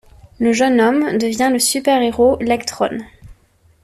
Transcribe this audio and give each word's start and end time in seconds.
Le 0.39 0.51
jeune 0.51 0.81
homme 0.81 1.19
devint 1.19 1.51
le 1.51 1.59
super-héros 1.59 2.37
Lectronn. 2.39 3.05